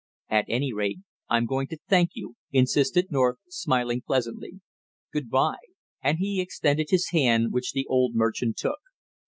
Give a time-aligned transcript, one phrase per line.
[0.31, 0.97] "At any rate,
[1.29, 4.59] I'm going to thank you," insisted North, smiling pleasantly.
[5.13, 5.57] "Good by,"
[6.01, 8.79] and he extended his hand, which the old merchant took.